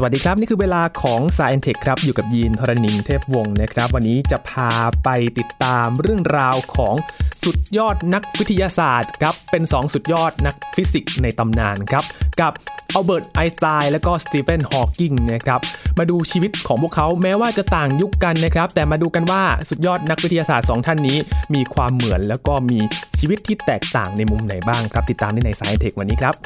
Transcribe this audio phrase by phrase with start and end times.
[0.00, 4.70] สวัสดีครับ นี่คือเวลาของ Sci and Tech ครับ อยู่กับยีนทรณินเทพวงศ์นะครับ วันนี้จะพา
[5.04, 6.94] ไปติดตามเรื่องราวของ
[7.44, 12.04] สุดยอดนักวิทยาศาสตร์ครับ เป็น 2 สุดยอดนักฟิสิกส์ในตำนานครับ
[12.40, 12.52] กับ
[12.94, 15.60] อัลเบิร์ตไอน์สไตน์และก็สตีเฟนฮอว์กิงนะครับ
[15.98, 21.18] มาดูชีวิตของพวกเขาแม้ว่าจะต่างยุคกันนะครับ แต่มาดูกันว่าสุดยอดนักวิทยาศาสตร์ 2 ท่านนี้
[21.54, 22.78] มีความเหมือนแล้วก็มี
[23.20, 26.36] ชีวิตที่แตกต่างในมุมไหนบ้างครับ ติดตามได้ใน s าย e n t e c h วันนี้ครับ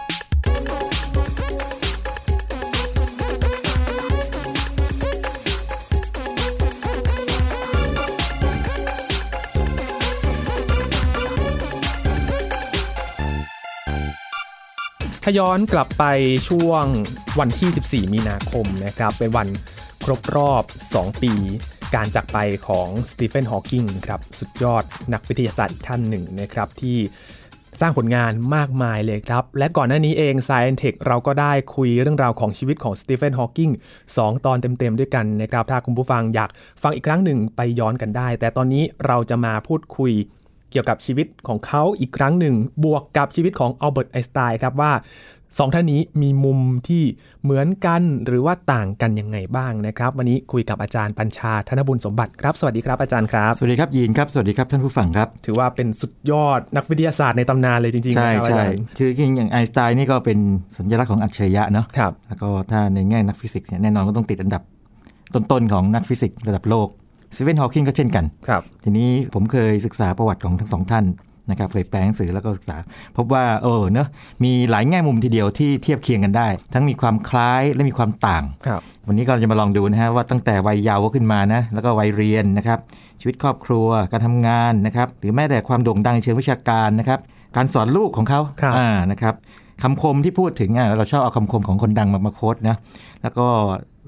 [15.25, 16.05] ถ้าย้อนกลับไป
[16.49, 16.85] ช่วง
[17.39, 19.49] วันที่ 14 มีนาคมนะครับเป็นวัน
[20.05, 20.63] ครบรอบ
[20.95, 21.33] 2 ปี
[21.95, 26.99] การจากไปของสตีเฟนฮอว์กิงครับสุดยอดนักวิทยาศาสตร์อีกท่านหนึ่งนะครับที่
[27.81, 33.71] สร้างผลงานมากมายเลยครับ และก่อนหน้านี้เอง Sci and Tech เราก็ได้คุยเรื่องราวของชีวิตของสตีเฟนฮอว์กิง
[34.09, 36.51] 2ตอนเต็มๆด้วยกันนะครับ ถ้าคุณผู้ฟังอยาก
[36.83, 40.13] ฟังอีกครั้งหนึ่งไปย้อนกันได้ แต่ตอนนี้เราจะมาพูดคุย
[40.73, 44.93] เกี่ยวกับชีวิตของเขาอีกครั้งหนึ่ง บวกกับชีวิตของอัลเบิร์ตไอน์สไตน์ครับว่า
[45.59, 47.03] สองท่านนี้มีมุมที่
[47.45, 60.39] เหมือนกันหรือว่าต่างกันยังไงบ้างนะครับ วันนี้คุยกับอาจารย์ปัญชาธนบุญสมบัติครับสวัสดีครับอาจารย์ครับ สวัสดีครับยีนครับสวัสดีครับท่านผู้ฟังครับ ถือว่าเป็นสุดยอดนักวิทยาศาสตร์ในตำนานเลยจริงๆใช่นะครับอาใช่จารย์คือจริงๆอย่างไอน์สไตน์นี่ก็เป็น
[60.77, 64.63] สัญลักษณ์ของอัจฉริยะเนาะครับแล้วก็ถ้าในแง่นักฟิสิกส์เนี่ยแน่นอนก็ต้องติดอันดับ
[65.35, 66.89] ต้นๆของนักฟิสิกส์ระดับโลก
[67.35, 71.05] สตีเฟนฮอว์กิงก็เช่นกันครับทีนี้ผมเคยศึกษาประวัติของทั้งสองท่าน
[71.51, 72.77] นะครับเคยแปลหนังสือแล้วก็ศึกษา
[73.17, 74.09] พบว่าเออเนอะ
[74.45, 82.79] มีหลายแง่มุมทีเดียวที่เทียบเคียงกันได้ ทั้งมีความคล้ายและมีความต่างครับวันนี้ก็จะมาลองดูนะฮะว่าตั้งแต่วัยเยาว์ขึ้นมานะแล้วก็วัยเรียนนะครับ
[83.21, 87.19] ชีวิตครอบครัวการทำงานนะครับหรือแม้แต่ความโด่งดังในเชิงวิชาการนะครับ
[87.57, 89.35] การสอนลูกของเขาครับอ่านะครับ
[89.83, 92.77] คำคมที่พูดถึงอะเราชอบเอาคำคมของคนดังมามาโค้ดนะ
[93.23, 93.47] แล้วก็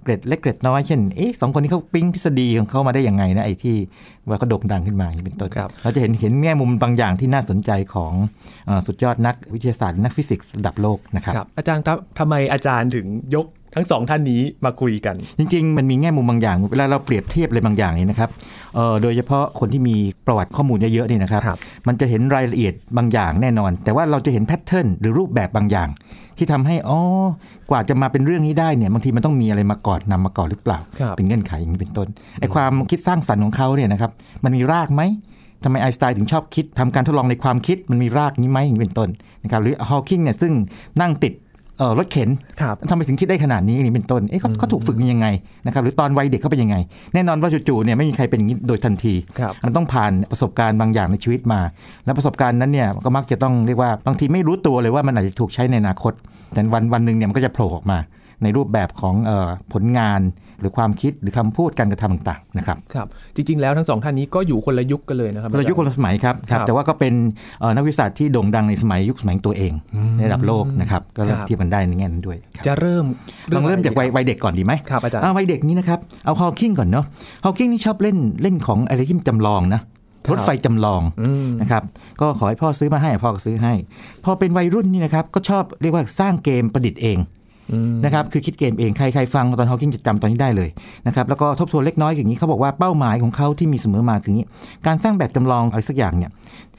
[0.03, 3.77] เกร็ดเล็กเกร็ดน้อยเช่นเอ๊ะสองคนนี้เขาปิ๊งทฤษฎีของเขามาได้ยังไงนะไอ้ที่
[4.29, 8.13] ว่าเขาโด่งดังขึ้นมาอย่างนี้เป็นต้นครับเราจะเห็นเห็นแง่มุมบางอย่างที่น่าสนใจของ
[8.67, 18.31] เออสุดยอดนักวิทยาศาสตร์นักฟิสิกส์ระดับโลกนะครับครับอาจารย์ครับทำไมอาจารย์ถึงยกทั้งสองท่านนี้มาคุยกัน จริง ๆ มันมีแง่มุมบางอย่าง เวลาเราเปรียบเทียบอะไรบางอย่างนี่นะครับ
[18.75, 19.97] เอ่อโดยเฉพาะคนที่มี
[20.27, 25.89] ประวัติข้อมูลเยอะๆนี่นะครับครับมันจะเห็นรายละเอียดบางอย่างแน่นอน แต่ว่าเราจะเห็นแพทเทิร์นหรือรูปแบบบางอย่าง
[26.39, 26.99] ที่ทำให้อ๋อ
[27.71, 32.09] กว่าจะมาเป็นเรื่องนี้ได้เนี่ยบางทีมันต้องมีอะไรมาก่อนนำมาก่อนหรือเปล่าครับเป็นเงื่อนไขอย่างนี้เป็นต้น
[32.41, 34.11] ไอ้ความคิดสร้างสรรค์ของเขาเนี่ยนะครับ
[34.45, 35.03] มันมีรากไหม
[35.65, 39.09] ทำไมไอน์สไตน์ถึงชอบคิดทำการทดลองในความคิดมันมีรากนี้ไหมอย่างนี้เป็นต้น
[39.43, 40.53] นะครับหรือฮอว์กิงเนี่ยซึ่ง
[41.01, 41.44] นั่งติดเอ่อ
[41.99, 42.29] รถเข็น
[42.61, 45.27] ครับทำไมถึงคิดได้ขนาดนี้นี่เป็นต้นเอ๊ะเขาเขาถูกฝึกมายังไง
[45.67, 46.77] นะครับหรือตอนวัยเด็กเขาเป็นยังไง
[47.15, 51.61] แน่นอนว่าจู่ๆเนี่ยไม่มีใครเป็นอย่างนี้โดยทันทีครับมันต้องผ่านประสบการณ์บางอย่างในชีวิตมา
[52.05, 56.13] และประสบการณ์นั้นเนี่ยก็มักจะต้องเรียกว่าบางทีไม่รู้ตัวเลยว่ามันอาจจะถูกใช้ในอนาคต
[56.53, 57.99] แต่วันวันหนึ่งเนี่ยมันก็จะโผล่ออกมา
[58.43, 67.15] ในรูปแบบของเออผลงานห รือความคิดหรือคำพูดการกระทำต่างๆนะครับครับจริงๆแล้วทั้งสองท่านนี้ก็อยู่คนละยุคกันเลยนะครับคนละยุคคนละสมัยครับครับครับแต่ว่าก็เป็น
[67.61, 69.73] เอ่อนักวิทยาศาสตร์ที่โด่งดังในสมัยยุคสมัยของตัวเอง
[70.17, 73.05] ในระดับโลกนะครับก็ครับเทียบกันได้ในแง่นั้นด้วยครับจะเริ่ม
[73.55, 77.05] ลองเริ่มจากวัยวัยเด็กก่อนดีไหมครับอาจารย์วัยเด็กนี้นะครับเอาฮอว์กิงก่อนเนาะ
[77.45, 81.83] ฮอว์กิงนี่ชอบเล่นเล่นของอะไรที่มันจำลองนะครับรถไฟจำลองอืมนะครับ
[82.21, 83.75] ก็ขอให้พ่อซื้อมาให้พ่อก็ซื้อให้
[84.25, 87.34] พอเป็นวัยรุ่นนี่นะครับก็ชอบเรียกว่าสร้างเกมประดิษฐ์เองอืม
[88.05, 90.69] นะครับคือคิดเกมเองใครใครฟังตอนฮอว์กิงจะจำตอนนี้ได้เลย
[91.07, 94.47] นะครับแล้วก็ทบทวนเล็กน้อยอย่างนี้เขาบอกว่าเป้าหมายของเขาที่มีเสมอมาคืออย่างนี้
[94.87, 96.31] การสร้างแบบจำลองอะไรสักอย่างเนี่ย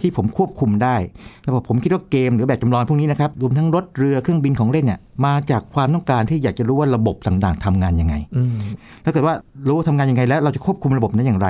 [0.02, 0.96] ที่ผมควบคุมได้
[1.42, 8.56] แล้วบอกผมคิดว่าเกมหรือแบบจำลองพวกนี้นะครับรวมทั้งรถเรือเครื่องบินของเล่นเนี่ยมาจากความต้องการที่อยากจะรู้ว่าระบบต่างๆทำงานยังไงอืม
[9.04, 9.34] ถ้าเกิดว่า
[9.68, 11.48] รู้ว่าทำงานยังไงแล้วเราจะควบคุมระบบนั้นอย่างไร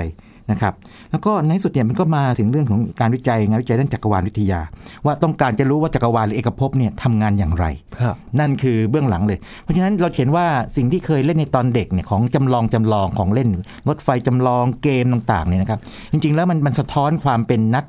[0.52, 0.74] นะครับ
[1.12, 4.60] แล้วก็ในที่สุดเนี่ยมันก็มาถึงเรื่องของการวิจัยงานวิจัยด้านจักรวาลวิทยา
[5.06, 7.66] ว่าต้องการจะรู้ว่าจักรวาลหรือเอกภพเนี่ยทำงานอย่างไร
[8.02, 10.46] ครับนั่นคือเบื้องหลังเลย เพราะฉะนั้นเราเห็นว่า
[10.76, 13.50] สิ่งที่เคยเล่นในตอนเด็กเนี่ยของจำลองจำลองของเล่น
[13.90, 15.80] รถไฟจำลองเกมต่างๆเนี่ยนะครับ
[16.12, 17.86] จริงๆแล้วมันมันสะท้อนความเป็นนัก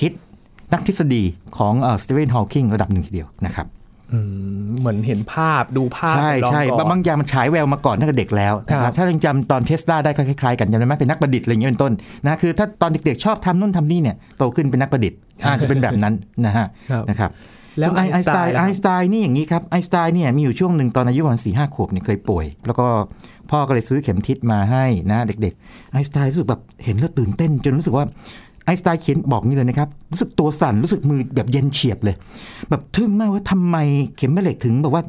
[0.00, 0.12] คิด
[0.72, 1.22] นักทฤษฎี
[1.58, 3.75] ของสตีเฟนฮอว์กิงระดับหนึ่งทีเดียวนะครับอืม
[4.80, 11.92] เหมือนเห็นภาพดูภาพใช่จำลองใช่ก่อนบางอย่างมันฉายแววมาก่อนตั้งแต่เด็กแล้วนะคครัรับบถ้ายังจำตอนเทสลาได้ก็คล้ายๆกันจำได้ไหมเป็นนักประดิษฐ์อะไรอย่างเงี้ยเป็นต้น
[12.24, 16.14] นะคือถ้าตอนเด็กๆชอบทำนู่นทำนี่เนี่ยโตขึ้นเป็นนักประดิษฐ์อ่าจะเป็นแบบนั้น
[16.46, 17.30] นะฮะครับนะครับ
[17.78, 22.86] แล้วส่วนไอไอน์น์สสไตไตน์น์ล่ะครับไอน์สไตน์นี่อย่างนี้ครับไอน์สไตน์เนี่ยมีอยู่ช่วงหนึ่งตอนอายุประมาณสี่ห้าขวบเนี่ยเคยป่วย แล้วก็
[23.50, 28.04] พ่อก็เลยซื้อเข็มทิศมาให้นะเด็กๆไอน์สไตน์รู้สึกแบบเห็นแล้วตื่นเต้นจนรู้สึกว่า
[28.66, 32.14] ไอน์สไตน์เขียนบอกนี่เลยนะครับ รู้สึกตัวสั่นรู้สึกมือแบบเย็นเฉียบเลย
[32.70, 33.76] แบบทึ่งมากว่าทำไม
[34.16, 35.02] เข็มแม่เหล็กถึงแบบว่า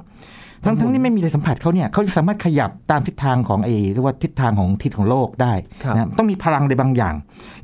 [0.65, 7.15] ทั้งทั้งที่ไม่มีอะไรสัมผัสเขาเนี่ยเขาสามารถขยับตามทิศทางของไอ้เรียกว่าทิศทางของทิศของโลกได้ครับนะต้องมีพลังใดบางอย่าง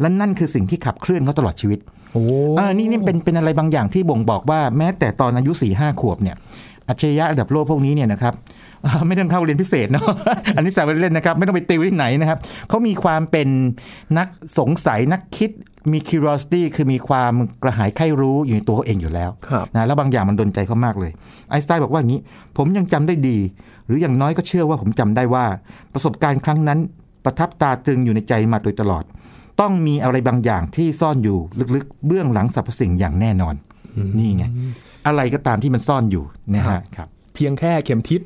[0.01, 1.79] และนั่นคือสิ่งที่ขับเคลื่อนเขาตลอดชีวิต
[2.13, 2.23] โอ้
[2.57, 6.35] เออนี่นี่เป็นเป็นอะไรบางอย่างที่บ่งบอกว่าแม้แต่ตอนอายุ4ี่ห้าขวบเนี่ย
[6.87, 8.33] อัจฉริยะระดับโลกพวกนี้เนี่ยนะครับ
[8.85, 10.05] อ่าไม่ต้องเข้าเรียนพิเศษเนาะ
[10.55, 12.37] อันนี้แซวเล่นๆนะครับ ไม่ต้องไปติวที่ไหนนะครับ
[12.69, 13.47] เขามีความเป็น
[14.17, 14.27] นัก
[14.59, 15.51] สงสัยนักคิด
[15.91, 17.33] มี curiosity คือมีความ
[17.63, 21.11] กระหายใคร่รู้อยู่ในตัวเขาเองอยู่แล้วครับนะแล้วบางอย่างมันดนใจเขามากเลย
[21.49, 22.21] ไอน์สไตน์บอกว่าอย่างนี้
[22.57, 23.37] ผมยังจำได้ดี
[23.85, 25.45] หรืออย่างน้อยก็เชื่อว่าผมจำได้ว่า
[25.93, 26.79] ประสบการณ์ครั้งนั้น
[27.25, 29.03] ประทับตาตรึงอยู่ในใจมาโดยตลอด
[29.61, 31.37] ต้องมีอะไรบางอย่างที่ซ่อนอยู่
[31.75, 33.55] ลึกๆ เบื้องหลังสรรพสิ่งอย่างแน่นอน
[34.17, 34.45] นี่ไง
[35.07, 38.21] อะไรก็ตามที่มันซ่อนอยู่นะฮะครับ เพียงแค่เข็มทิศ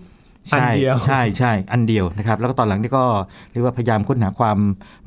[0.53, 3.05] อันใช่เดียวใช่ใช่อันเดียวนะครับแล้วก็ตอนหลังนี่ก็
[3.51, 4.57] เรียกว่าพยายามค้นหาความ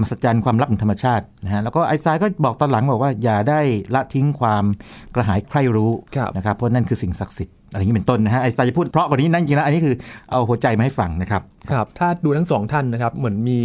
[0.00, 3.60] มหัศจรรย์ความลับของธรรมชาตินะฮะแล้วก็ไอน์สไตน์ก็บอกตอนหลังบอกว่าอย่าได้
[3.94, 4.64] ละทิ้งความ
[5.14, 9.94] กระหายใคร่รู้ครับนะครับเพราะนั่นคือสิ่งศักดิ์สิทธิ์ อะไรอย่างนี้เป็นต้นนะฮะไอน์สไตน์จะพูดเพราะกว่านี้นั่นจริงๆแล้วอันนี้คือ
[10.30, 13.58] เอาหัวใจมาให้ฟังนะครับครับ ถ้าดูทั้งสองท่านนะครับ เหมือนมี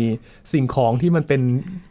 [0.53, 1.41] สิ่งของที่มันเป็น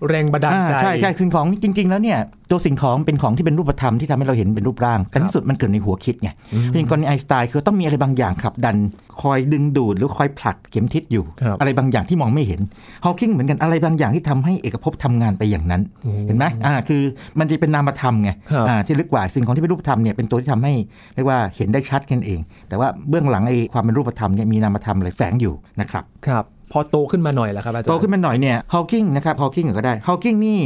[0.09, 2.19] แรงบันดาลอ่าใจใช่ใช่สิ่งของนี่จริง ๆ แล้วเนี่ย
[2.51, 6.31] ตัวสิ่งของเป็นของที่เป็นรูปธรรมที่ทำให้เราเห็นเป็นรูปร่างแต่ที่สุดมันเกิดในหัวคิดไง
[6.75, 8.77] อย่างกรณีไอน์สไตน์คือต้องมีอะไรบางอย่างขับดัน
[9.21, 12.61] คอยดึงดูดหรือคอยผลักเข็มทิศอยู่ครับอะไรบางอย่างที่มองไม่เห็น
[13.05, 15.83] ฮอว์กิงเหมือนกันอะไรบางอย่างที่ทำให้เอกภพทำงานไปอย่างนั้น
[16.27, 17.03] เห็นไหมอ่าคือ
[17.39, 20.73] มันจะเป็นนามธรรมไงครับอ่าที่ลึกกว่าสิ่งของที่เป็นรูปธรรมเนี่ยเป็นตัวที่ทำให้
[21.15, 30.61] เรียกว่าเห็นได้ชัดกันเอง แต่ว่าเบื้องหลังไอ้ความเป็นรูปธรรมเนี่ยมีนามธรรมอะไรแฝงอยู่นะครับครับพอโตขึ้นมาหน่อยแล้วครับอาจารย์โตขึ้นมาหน่อยเนี่ยฮอว์กิงนะครับฮอว์กิงก็ได้ฮอว์กิงนี่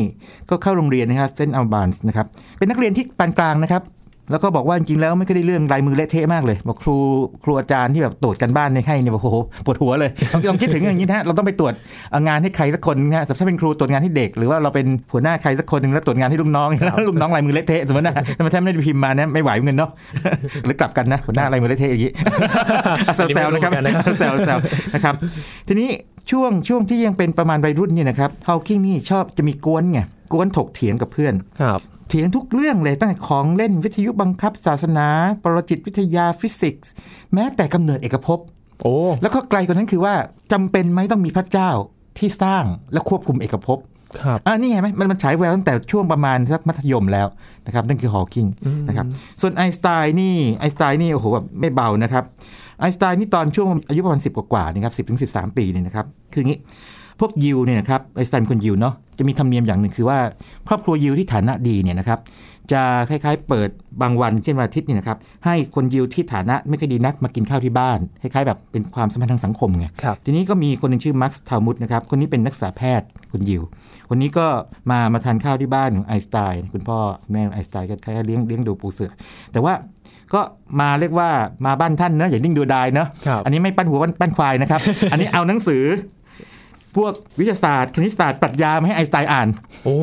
[0.50, 2.26] ก็เข้าโรงเรียนนะครับเซนต์อัลบานส์นะครับ
[2.58, 3.82] เป็นนักเรียนที่ปานกลางนะครับ
[4.30, 6.96] แล้วก็บอกว่าจริงๆแล้วไม่เคยได้เรื่องลายมือเละเทะมากเลยบอกครู
[7.44, 9.36] ครูอาจารย์ที่แบบตรวจกันบ้านเนี่ยให้เนี่ยบอกโอ้โห
[9.66, 11.74] ปวดหัวเลยลองลองคิดถึงอย่างนี้นะฮะเราต้องไปตรวจ
[12.28, 19.90] งานให้ใครสักคนนะฮะสมมติถ้าเป็นครูตรวจงานให้เด็ก หรือว่าเราเป็นหัวหน้าใครสักคนหนึ่งแล้วตรวจงานให้ลูกน้องแล้วลูกน้องลายมือเละเทะสมมตินะทำไมแทบไม่ได้พิมพ์มานะไม่ไหวเหมือนกันเนาะ
[20.64, 22.12] หรือกลับกันนะหัวหน้าลายมือเละเทะอย่างนี้
[23.16, 25.14] แซวๆนะครับอันนี้ไม่รู้เหมือนกันนะครับแซวๆนะครับ
[25.68, 25.88] ทีนี้
[26.30, 30.00] ช่วงช่วงที่ยังเป็นประมาณวัยรุ่นเนี่ยนะครับฮาวกิงนี่ชอบจะมีกวนไง
[30.32, 35.08] ก๊วนถกเถียงกับเพื่อนครับ เถียงทุกเรื่องเลยตั้งแต่ของเล่นวิทยุบังคับ ศาสนา
[35.42, 36.92] ปรจิตวิทยาฟิสิกส์
[37.34, 38.38] แม้แต่กำเนิดเอกภพ
[38.80, 40.14] โอ้แล้วก็ไกลกว่านั้นคือว่า
[40.52, 41.70] จำเป็นไหมต้องมีพระเจ้า
[42.18, 43.78] ที่สร้างและควบคุมเอกภพ
[44.22, 47.26] ครับอ่านี่ไงไหมมันมันฉายแววตั้งแต่ช่วงประมาณสักมัธยมแล้ว
[47.66, 48.46] นะครับนั่นคือฮอว์กิง
[48.88, 49.06] นะครับ
[49.40, 52.24] ส่วนไอน์สไตน์นี่ไอน์สไตน์นี่โอ้โหแบบไม่เบานะครับ
[52.80, 55.26] ไอน์สไตน์นี่ตอนช่วงอายุประมาณ10กว่าๆนี่ครับสิถึงสิ
[55.56, 56.58] ปีเนี่ยนะครับคืออย่างนี้
[57.20, 60.18] พวกยิวเนี่ยนะครับไอน์สไตน์เป็นคนยิวเนาะจะมีธรรมเนียมอย่างหนึ่งคือว่า
[60.68, 62.18] ครอบครัวยิวที่ฐานะดีเนี่ยนะครับ
[62.72, 63.68] จะคล้ายๆ เปิด
[64.02, 73.62] บางวันเช่นวันอาทิตย์เนี่ยนะครับให้คนยิวที่ฐานะไม่ค่อยดีนักมากินข้าวที่บ้านคล้ายๆแบบเป็นความสัมพันธ์ทางสังคมไงครับทีนี้ก็มีคนหนึ่งชื่อมักซ์ทาวมุดนะครับคนนี้เป็นนักศึกษาแพทย์คนยิว
[74.08, 74.46] คนนี้ก็
[74.90, 76.98] มามาทานข้าวที่บ้านของไอน์สไตน์คุณพ่อ
[77.32, 79.10] แม่ไอน์สไตน์ก็คล้ายๆเลี้ยงเลี้ยงดูปูเสือ
[79.52, 79.72] แต่ว่า
[80.34, 80.40] ก็
[80.80, 81.28] มาเรียกว่า
[81.66, 84.80] มาบ้านท่านเนอะอย่านิ่งดูดายเนอะครับอันนี้ไม่ปั้นหัวปั้นปั้นควายนะครับ
[85.12, 85.82] อันนี้เอาหนังสือ
[86.96, 89.48] พวกวิทยาศาสตร์คณิตศาสตร์ปรัชญามาให้ไอน์สไตน์อ่าน
[89.84, 89.96] โอ้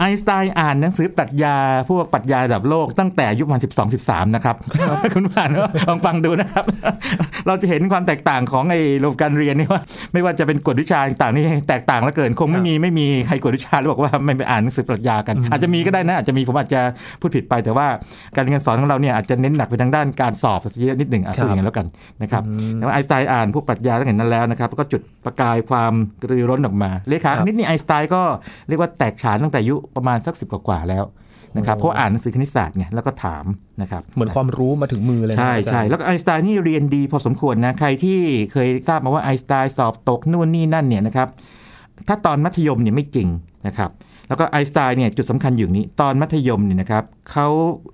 [0.00, 1.54] ไอน์สไตน์อ่านหนังสือปรัชญา
[1.88, 4.56] พวกปรัชญาระดับโลกตั้งแต่อายุประมาณ12 13นะครับ
[5.14, 6.64] คุณผ่านเนอะลองฟังดูนะครับ
[7.46, 9.80] เราจะเห็นความแตกต่างของไอ้ระบบการเรียนนี่ว่า
[10.12, 16.80] ไม่ว่าจะเป็นกฎวิชาต่างๆนี่แตกต่างแล้วเกินคงไม่มีไม่มีใครกฎวิชาแล้วบอกว่าไม่ไปอ่านหนังสือปรัชญากัน อาจจะมีก็ได้นะอาจจะมีผมอาจจะ
[17.20, 17.86] พูดผิดไปแต่ว่า
[18.34, 21.86] การเรียนการสอนของเราเนี่ยอาจจะเน้นหนักไปทางด้านการสอบเยอะนิดหนึ่งอะพูดอย่างนั้นแล้วกัน
[22.22, 22.42] นะครับ
[22.74, 28.22] แต่ว่าไอน์สไตน์อ่านพวกปรัชญาตั้งแต่นั้นแล้วนะครับแล้วก็จุดประกายความกระตือรือร้นออกมาเลขาคณิตนี่ไอน์สไตน์ก็
[28.68, 31.04] เรียกว่าแตกฉานตั้งแต่อายุประมาณสักสิบกว่าๆแล้ว
[31.56, 33.44] นะครับเพราะว่าอ่านหนังสือคณิตศาสตร์ไงแล้วก็ถาม
[33.82, 38.18] นะครับเหมือนความรู้มาถึงมือเลยนะใช่อาจารย์ใช่แล้วก็ไอน์สไตน์นี่เรียนดีพอสมควรนะใครที่
[38.52, 41.28] เคยทราบมาว่าไอน์สไตน์สอบตกนู่นนี่นั่นเนี่ยนะครับ
[42.08, 43.28] ถ้าตอนมัธยมเนี่ยไม่จริง
[43.66, 43.90] นะครับ
[44.28, 47.48] แล้วก็ไอน์สไตน์เนี่ยจุดสำคัญอยู่นี้ตอนมัธยมเนี่ยนะครับเขา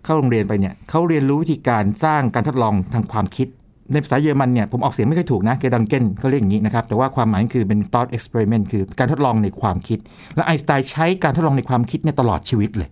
[0.05, 3.49] เข้าโรงเรียนไปเนี่ยเขาเรียนรู้วิธีการสร้างการทดลองทางความคิด
[3.93, 9.99] ในภาษาเยอรมันเนี่ยผมออกเสียงไม่ค่อยถูกนะเกดังเกนเขาเรียกอย่างนี้นะครับ แต่ว่าความหมายคือเป็น thought experiment คือการทดลองในความคิด
[10.37, 12.89] และไอน์สไตน์ใช้การทดลองในความคิดเนี่ยตลอดชีวิตเลย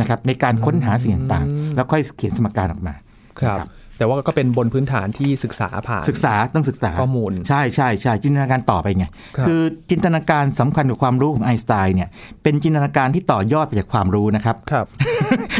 [0.00, 2.94] นะครับในการค้นหาสิ่งต่างๆแล้วค่อยเขียนสมการออกมา
[3.40, 9.60] ครับนะครับแต่ว่าก็เป็นบนพื้นฐานที่ศึกษาผ่าน ศึกษาต้องศึกษาข้อมูล ใช่ใช่ใช่จินตนาการต่อไปไงครับคือ
[9.90, 12.08] จินตนาการสำคัญกว่าความรู้ของไอน์สไตน์เนี่ย
[12.42, 14.86] เป็นจินตนาการที่ต่อยอดไปจากความรู้นะครับครับ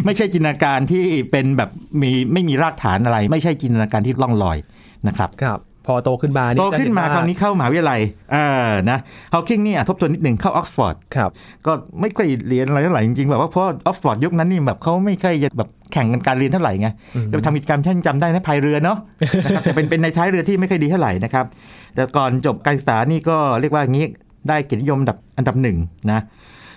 [0.05, 1.71] ไม่ใช่จินตนาการที่เป็นแบบ
[2.03, 4.59] มีไม่มีรากฐานอะไร ไม่ใช่จินตนาการที่ล่องลอย
[5.09, 8.01] นะครับครับพอโตขึ้นมาโตขึ้นมาจะเห็ราวนี้เข้ามหาวิทยาลัย
[8.33, 8.37] เอ
[8.69, 8.99] อนะ
[9.35, 11.31] ฮอว์กิงนี่อะทบทวนนิดหนึ่งเข้าออกซฟอร์ดครับ
[11.67, 16.89] ก็ไม่ค่อยเรียนอะไรเท่าไหร่จริงๆแบบว่าเพราะออกซฟอร์ดยุคนั้นนี่แบบเขาไม่ค่อยจะแบบแข่งกันการเรียนเท่าไหร่ไง
[17.31, 18.99] จะไปทำกิจกรรมที่ท่านจำได้นะพายเรือเนาะ
[19.45, 21.47] นะครับแต่เป็นเป็นนายท้ายเรือที่ไม่ค่อยดีเท่าไหร่นะครับ
[21.95, 24.07] แต่ก่อนจบการศึกษานี่ก็เรียกว่างี้
[24.49, 25.77] ได้เกียรตินิยมอันดับอันดับหนึ่ง
[26.11, 26.21] นะ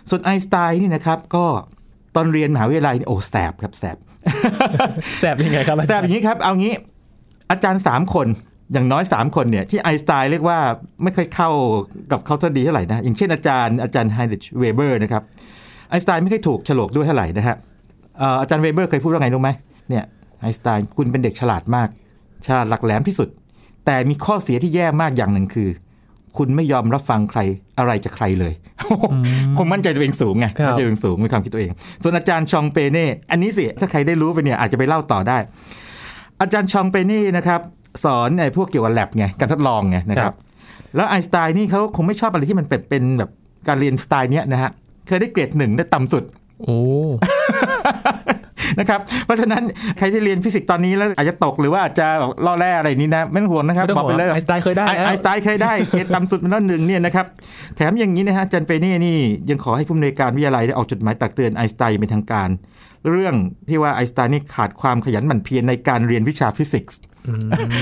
[0.10, 1.46] ส่วนไอน์สไตน์นี่นะครับก็
[2.16, 3.98] ตอนเรียนมหาวิทยาลัยนี่โอ้แสบครับแสบ
[5.20, 6.74] แสบยังไงครับแสบอาจารย์อย่างนี้ครับเอางี้
[7.52, 8.28] อาจารย์ 3 คน
[8.74, 10.60] อย่างน้อย 3 คนเนี่ยที่ไอน์สไตน์เรียกว่า
[11.04, 11.50] ไม่ค่อยเข้า
[12.12, 15.24] กับเขาจะดีเท่าไหร่นะ อย่างเช่นอาจารย์อาจารย์ไฮน์ริชเวเบอร์นะครับ
[15.90, 17.56] ไอน์สไตน์ไม่ค่อยถูกโฉลกด้วยเท่าไหร่นะฮะ
[18.18, 19.50] เอ่ออาจารย์เวเบอร์เคยพูดว่าไงรู้ไหม
[19.90, 20.04] เนี่ย
[20.40, 21.90] ไอน์สไตน์คุณเป็นเด็กฉลาดมาก
[22.46, 23.30] ฉลาดหลักแหลมที่สุด
[23.86, 25.70] แต่มีข้อเสียที่แย่มากอย่างหนึ่งคือ
[26.38, 27.40] คุณไม่ยอมรับฟังใคร
[27.78, 28.54] อะไรจากใครเลย
[29.58, 31.72] คงมั่นใจตัวเองสูงไงครับมั่นใจตัวเองสูงมีความคิดตัวเอง
[32.04, 35.38] ส่วนอาจารย์ชองเปเน่อันนี้สิถ้าใครได้รู้ไปเนี่ยอาจจะไปเล่าต่อได้
[36.42, 37.62] อาจารย์ชองเปเน่นะครับ
[38.04, 40.36] สอนไอ้พวกเกี่ยวกับแลบไงการทดลองไงนะคครัรับบ
[40.96, 43.30] แล้วไอน์สไตน์นี่เขาคงไม่ชอบอะไรที่มันเป็นเป็นแบบ
[43.68, 44.72] การเรียนสไตล์เนี้ยนะฮะ
[45.08, 46.24] เคยได้เกรดหนึ่งได้ต่ำสุด
[46.62, 46.78] โอ้
[48.80, 49.64] นะครับ เพราะฉะนั้น
[49.98, 57.26] ใครที่เรียนฟิสิกส์ตอนนี้แล้วอาจจะตกหรือว่าอาจจะแบบล่อแร่อะไรนี้นะไม่ต้องห่วงนะครับไม่ต้องบอกไปเลยห่วงไอน์สไตน์เคยได้ไอแล้วไอน์สไตน์เคยได้เกรดต่ำสุดเป็นนั่นหนึ่งเนี่ยนะครับ
[57.76, 59.18] แถมอย่างนี้นะฮะอาจารย์แปร์เนต์นี่
[59.50, 62.50] ยังขอให้ผู้อำนวยการวิทยาลัยได้ออกจดหมายตักเตือนไอน์สไตน์อย่างเป็นทางการ
[63.12, 63.36] เรื่อง
[63.70, 67.40] ที่ว่าไอน์สไตน์นี่ขาดความขยันหมั่นเพียรในการเรียนวิชาฟิสิกส์อืม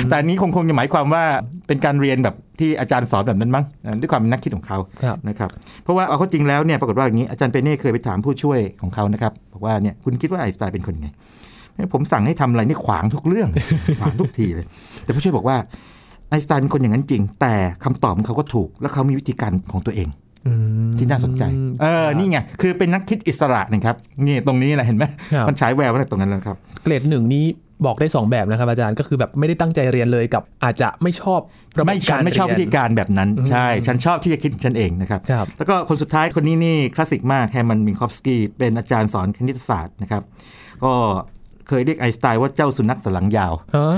[0.10, 1.24] แต่อันนี้คงคงจะหมายความว่า
[1.68, 5.50] เป็นการเรียนแบบที่อาจารย์สอนแบบนั้นมั้งอ่าด้วยความเป็นนักคิดของเขาครับนะครับ
[5.84, 11.10] เพราะว่าเอาเข้าจริงแล้วเนี่ยปรากฏว่าอย่างนี้อาจารย์เปเน่เคยไปถามผู้ช่วยของเขานะครับบอกว่าเนี่ยคุณคิดว่าไอน์สไตน์เป็นคนไง
[11.94, 13.50] ผมสั่งให้ทำอะไรนี่ขวางทุกเรื่อง
[14.00, 14.66] ขวางทุกทีเลย
[15.04, 15.58] แต่ผู้ช่วยบอกว่า
[16.30, 20.25] ไอน์สไตน์เป็นคนอย่างนั้นจริง แต่คำตอบของเขาก็ถูก และเขามีวิธีการของตัวเองอืม
[20.98, 21.44] ที่น่าสนใจ
[21.82, 23.96] เออ นี่ไง คือเป็นนักคิดอิสระนะครับ
[24.28, 27.46] นี่ตรงนี้แหละเห็นไหมครับมันฉายแววมาจากตรงนั้นแล้วครับ เกรดหนึ่งนี้
[27.86, 31.40] บอกได้สองแบบนะครับอาจารย์ก็คือแบบไม่ได้ตั้งใจเรียนเลยกับอาจจะไม่ชอบ
[31.78, 40.24] ระบบไม่ฉันไม่ชอบวิธีการแบบนั้น ใช่ ฉันชอบที่จะคิดฉันเองนะครับครับแล้วก็คนสุดท้ายคนนี้นี่คลาสสิกมากแฮร์มันน์มินคอฟสกี้เป็นอาจารย์สอนคณิตศาสตร์นะครับ
[40.84, 40.94] ก็
[41.68, 43.96] เคยเรียกไอน์สไตน์ว่าเจ้าสุนัขสันหลังยาวฮะ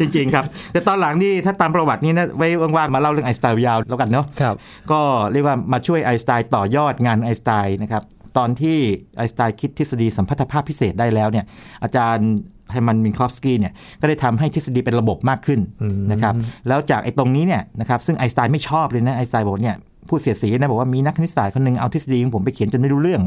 [0.00, 4.54] จริงๆครับ แต่ตอนหลังนี่ถ้าตามประวัตินี่นะไว้ว่างๆมาเล่าเรื่องไอน์สไตน์ยาวแล้วกันเนาะครับ
[4.90, 5.00] ก็
[5.32, 8.02] เรียกว่ามาช่วยไอน์สไตน์ต่อยอดงานไอน์สไตน์นะครับ
[8.38, 8.78] ตอนที่
[9.16, 11.44] ไอน์สไตน์คิดทฤษฎีสัมพัทธภาพพิเศษได้แล้วเนี่ย
[11.82, 12.30] อาจารย์
[12.72, 16.34] แฮร์มันน์มินคอฟสกี้เนี่ยก็ได้ทำให้ทฤษฎีเป็นระบบมากขึ้นอืมนะครับ
[16.68, 19.76] แล้วจากไอ้ตรงนี้เนี่ยนะครับซึ่งไอน์สไตน์ไม่ชอบเลยนะไอน์สไตน์บอกเนี่ย
[20.08, 23.20] ผู้เสียดสีนะบอกว่ามีนักคณิตศาสตร์คนหนึ่งเอาทฤษฎีของผมไปเขียนจนไม่รู้เรื่อง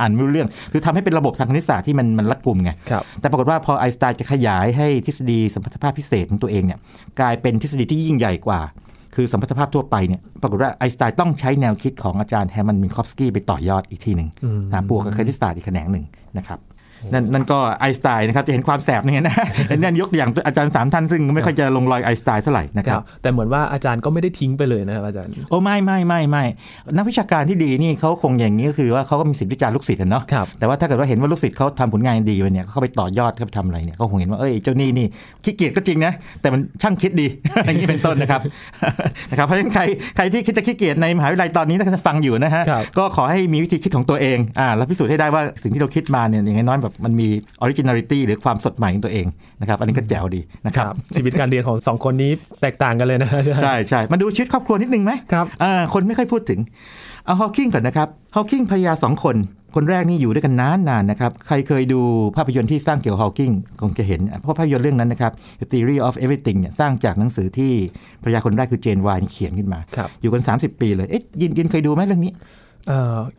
[0.00, 6.78] อ่านไม่รู้เรื่อง คือทำให้เป็นระบบทางคณิตศาสตร์ที่มันมันรัดกุมไงครับแต่ปรากฏว่าพอไอน์สไตน์จะขยายให้ทฤษฎีสัมพัทธภาพพิเศษของตัวเองเนี่ย
[7.20, 8.60] กลายเป็นทฤษฎีที่ยิ่งใหญ่กว่า
[9.14, 16.04] คือสัมพัทธภาพทั่วไปเนี่ยปรากฏว่าไอน์สไตน์ต้องใช้แนวคิดของอาจารย์แฮร์มันน์มินคอฟสกี้ไปต่อยอดอีกทีหนึ่งอืมนะบวกกับคณิตศาสตร์อีกแขนงหนึ่ง
[16.36, 16.58] นะครับ
[17.12, 19.36] นั่นนั่นก็ไอน์สไตน์นะครับจะเห็นความแสบเนี่ยนะ
[19.78, 26.44] นั่นยกตัวอย่างอาจารย์สามท่านซึ่งไม่ค่อยจะลงรอยไอน์สไตน์เท่าไหร่นะคครัรับบแต่เหมือนว่าอาจารย์ก็ไม่ได้ทิ้งไปเลยนะครับอาจารย์โอ้ไม่ไม่ไม่ไม่
[26.96, 35.06] นักวิชาการที่ดีนี่เขาคงอย่างนี้ก็คือว่าเขาก็มีสิทธิวิจารณ์ลูกศิษย์อะเนาะครับแต่ว่าถ้าเกิดว่าเห็นว่าลูกศิษย์เขาทำผลงานดีไปเนี่ยเขาไปต่อยอดเขาไปทำอะไรเนี่ยก็คงเห็นว่าเอ้ยเจ้านี่นี่
[35.44, 37.26] ขี้เกียจก็จริงนะแต่มันช่างคิดดี
[37.64, 38.40] อย่างนี้เป็นต้นนะครับ
[39.30, 39.82] นะครับเพราะฉะนั้นใคร
[40.16, 47.28] ใครที่คิดจะขี้เกียจในมหาวิทยาลัยตอนนี้ถ้าฟังอยู่นะฮะครับก็ขอให้มีวิธีคิดของตัวเองอ่าแล้วพิสูจน์ให้ได้ว่าสิ่งที่เราคิดมาเนี่ยอย่างน้อยๆแบบมันมี
[47.60, 49.26] originality หรือความสดใหม่ของตัวเอง
[49.60, 52.30] นะครับอันนี้ก็แจ๋วดีนะครับชีวิตการเรียนของสองคนนี้
[52.62, 56.60] แตกต่างกันเลยนะอาจารย์ใช่ใช่มาดูชีวิตครอบครัวนิดนึงไหมครับอ่าคนไม่ค่อยพูดถึง
[57.24, 59.36] เอาฮอว์กิงก่อนนะครับฮอว์กิงภรรยาสองคน
[59.74, 62.00] คนแรกนี่อยู่ด้วยกันนานนานๆนะครับ ใครเคยดู
[62.36, 67.72] ภาพยนตร์ที่สร้างเกี่ยวกับฮอว์กิงคงจะเห็น เพราะภาพยนตร์เรื่องนั้นนะครับ The Theory of Everything เนี่ยสร้างจากหนังสือที่
[68.22, 72.67] ภรรยาคนแรกคือเจนไวลด์เขียนขึ้นมาครับอยู่กัน 30 ปีเลย เอ๊ะยินยินเคยดูไหมเรื่องนี้เอ่อ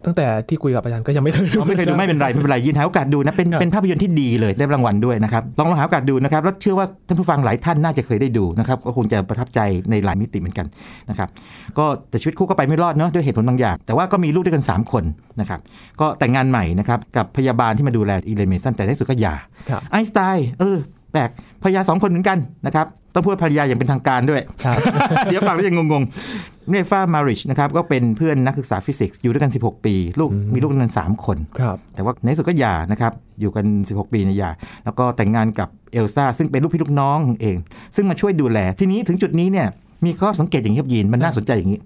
[0.05, 10.67] ตั้งแต่ที่คุยกับอาจารย์ก็ยังไม่เคยดูอ๋อไม่เคยดูไม่เป็นไรไม่เป็นไรยินหาโอกาสดูนะเป็นครับเป็นภาพยนตร์ที่ดีเลยได้รางวัลด้วยนะครับลองลองหาโอกาสดูนะครับแล้วเชื่อว่าท่านผู้ฟังหลายท่านน่าจะเคยได้ดูนะครับก็คงจะประทับใจในหลายมิติเหมือนกัน
[11.09, 11.29] นะครับ
[11.77, 15.03] ก็แต่ชีวิตคู่ก็ไปไม่รอดเนาะด้วยเหตุผลบางอย่าง แต่ว่าก็มีลูกด้วยกัน 3 คน
[15.39, 15.59] นะครับ
[16.01, 19.35] ก็แต่งงานใหม่นะครับกับพยาบาลที่มาดูแลอีเลนเมสันแต่ในที่สุดก็หย่า
[19.69, 20.77] ครับไอน์สไตน์เออ
[21.11, 21.29] แปลก
[21.61, 24.77] ภรรยาสองคนเหมือนกันนะครับ ต้องพูดภรรยาอย่างเป็นทางการด้วยครับ
[25.25, 34.49] เดี๋ยวฟังแล้วยังงงๆมิเลวามาริชนะครับก็เป็นเพื่อนนักศึกษาฟิสิกส์อยู่ด้วยกัน 16 ปี ลูกอืมมีลูกด้วยกัน3คนครับแต่ว่าในที่สุดก็หย่านะครับ อยู่กัน 16 ปีในหย่า
[34.85, 37.57] แล้วก็แต่งงานกับเอลซ่าซึ่งเป็นลูกพี่ลูกน้องเอง
[37.95, 39.67] ซึ่งมาช่วยดูแล ทีนี้ถึงจุดนี้เนี่ย
[40.05, 41.79] มีข้อสังเกตอย่างนี้ครับยินมันน่าสนใจอย่างนี้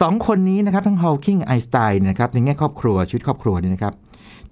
[0.00, 3.94] สองคนนี้นะครับทั้งฮอว์กิงไอน์สไตน์นะครับในแง่ครอบครัวชีวิตครอบครัวเนี่ยนะครับ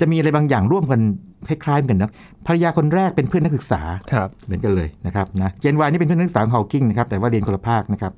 [0.00, 1.00] จะมีอะไรบางอย่างร่วมกัน
[1.48, 2.10] คล้ายๆกันนะ
[2.46, 3.80] ภรรยาคนแรกเป็นเพื่อนนักศึกษา
[4.12, 8.12] ครับเหมือนกันเลยนะครับนะเจนวายนี่เป็นเพื่อนนักศึกษาของฮอลคิงนะครับแต่ว่าเรียนคนละภาคนะครับ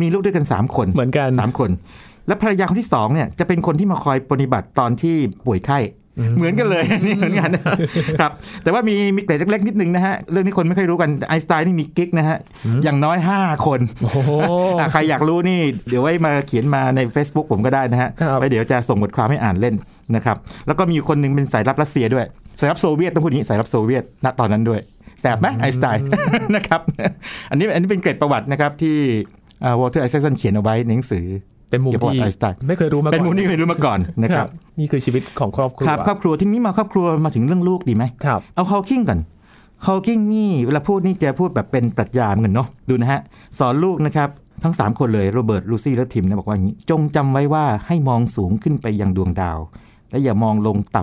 [0.00, 1.70] มีลูกด้วยกันสามคนเหมือนกันสามคน
[2.26, 5.14] และภรรยาคนที่สองเนี่ยจะเป็นคนที่มาคอยปฏิบัติตอนที่
[5.46, 5.80] ป่วยไข้
[6.18, 7.50] อืมเหมือนกันเลยนี่เหมือนกัน
[8.20, 8.32] ครับ
[8.62, 12.38] แต่ว่ามีมีเกร็ดเล็กๆนิดนึงนะฮะเรื่องนี้คนไม่ค่อยรู้กันไอน์สไตน์นี่มีกิ๊กนะฮะ
[12.84, 14.30] อย่างน้อย 5 คนโอ้โห
[14.80, 19.74] อะใครอยากรู้นี่เดี๋ยวไว้มาเขียนมาใน Facebook ผมก็ได้นะฮะครับไว้เดี๋ยวจะส่งบทความให้อ่านเล่น
[20.14, 20.36] นะครับ
[20.66, 22.26] แล้วก็มีอยู่คนหนึ่งเป็นสายลับรัสเซียด้วย
[22.60, 24.80] สายลับโซเวียตต้องพูดอย่างนี้สายลับโซเวียตณตอนนั้นด้วย
[25.20, 26.04] แสบไหมไอน์สไตน์
[26.56, 26.80] นะครับ
[27.50, 28.96] อันนี้อันนี้เป็นเกร็ดประวัตินะครับที่
[29.80, 31.26] วอลเตอร์ไอแซคสันเขียนเอาไว้ในหนังสือ
[31.70, 34.48] เป็นมุมเกี่ยวกับที่ไอน์สไตน์ไม่เคยรู้มาก่อนเป็นมุมที่ไม่รู้มาก่อนนะคครัรับบ
[34.78, 39.20] นี่คือชีวิตของครอบครัวครับครอบครัวที่นี้มาครอบครัวมาถึงเรื่องลูกดีไหมครับเอาฮอว์กิงก่อน
[39.86, 43.20] ฮอว์กิงนี่เวลาพูดนี่จะพูดแบบเป็นปรัชญาเหมือนกันเนาะดูนะฮะ
[43.58, 44.28] สอนลูกนะครับ
[44.62, 49.58] ทั้ง 3 คนเลยโรเบิร์ตลูซี่และทิมนะบอกว่าอย่างนี้จงจำไว้ว่าให้มองสูงขึ้นไปยังดวงดาว
[50.10, 51.02] และอย่ามองลงต่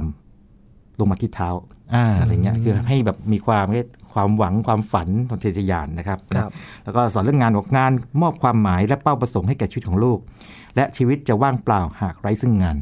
[0.50, 1.50] ำลงมาที่เท้า
[1.96, 3.66] อ่าอะไรเงี้ยคือให้แบบมีความ
[4.14, 6.52] ความหวังความฝันของเทศยานนะครับคนะรับ
[6.84, 10.20] แล้วก็สอนเรื่องงานบอกงานมอบความหมายและเป้าประสงค์ให้แก่ชีวิตของลูก
[10.76, 12.78] และชีวิตจะว่างเปล่าหากไร้ซึ่งงาน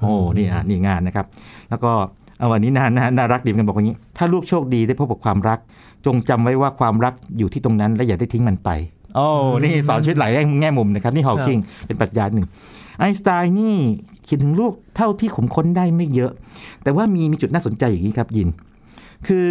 [0.00, 1.26] โอ้นี่อะนี่งานนะครับ
[1.70, 1.92] แล้วก็
[2.38, 5.58] เอาวันนี้น่าน่าน่ารักดีเหมือนกันบอกอย่างนี้ ถ้าลูกโชคดีได้พบกับความรัก
[6.06, 8.70] จงจำไว้ว่าความรักอยู่ที่ตรงนั้น และอย่าได้ทิ้งมันไป
[9.16, 9.26] โอ้
[9.64, 10.30] นี่สอนชีวิตหลาย
[10.60, 12.46] แง่มุมนะครับ นี่ฮอว์กิงเป็นปรัชญาหนึ่ง
[13.00, 13.74] ไอน์สไตน์นี่
[14.24, 16.32] เขียนถึงลูกเท่าที่ผมค้นได้ไม่เยอะ
[16.82, 18.48] แต่ว่ามีมีจุดน่าสนใจอย่างนี้ครับยิน
[19.26, 19.46] คือ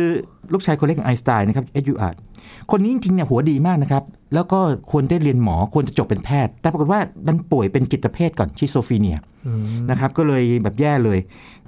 [0.54, 2.16] ลูกชายคนเล็กของไอน์สไตน์นะครับเอ็ดยูอาร์ด
[2.72, 4.04] คนนี้จริงๆเนี่ยหัวดีมากนะครับ
[4.34, 4.60] แล้วก็
[4.92, 9.18] ควรได้เรียนหมอควรจะจบเป็นแพทย์ แต่ปรากฏว่าดันป่วยเป็นจิตเภทก่อน schizophrenia
[9.48, 11.20] อืมนะครับก็เลยแบบแย่เลย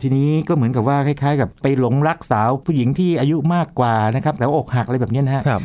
[0.02, 5.62] ทีนี้ก็เหมือนกับว่าคล้ายๆ กับไปหลงรักสาวผู้หญิงที่อายุมากกว่านะครับแต่ว่าอกหักอะไรแบบเนี้ยนะฮะครับ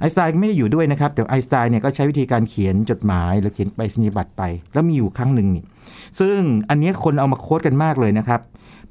[0.00, 4.42] ไอน์สไตน์ไม่ได้อยู่ด้วยนะครับ แต่ไอน์สไตน์เนี่ยก็ใช้วิธีการเขียนจดหมายหรือเขียนไปสนิบัตรไป
[4.72, 5.64] แล้วมีอยู่ครั้งหนึ่งนี่
[6.20, 6.36] ซึ่ง
[6.70, 8.40] อันเนี้ยคนเอามาโค้ดกันมากเลยนะครับ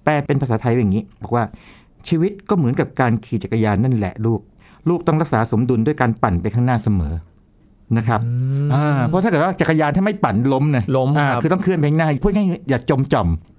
[0.04, 1.44] แปลเป็นภาษาไทยอย่างนี้ บอกว่า
[2.08, 4.40] ชีวิตก็เหมือนกับการขี่จักรยานนั่นแหละลูก
[4.90, 7.14] ลูกต้องรักษาสมดุลด้วยการปั่นไปข้างหน้าเสมอ
[7.98, 8.22] นะครับ
[8.74, 13.28] อ่าเพราะถ้าเกิดว่าจักรยานถ้าไม่ปั่นล้มนะล้มอ่าครับคือต้องเคลื่อนไปข้างหน้าพูดง่ายๆอย่าจมจ่อม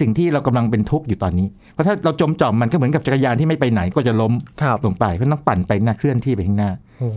[0.00, 7.08] สิ่งที่เรากำลังเป็นทุกข์อยู่ตอนนี้ เพราะถ้าเราจมจ่อมมันก็เหมือนกับจักรยานที่ไม่ไปไหนก็จะล้มครับลงไปเพราะต้องปั่นไปหน้าเคลื่อนที่ไปข้างหน้าโอ้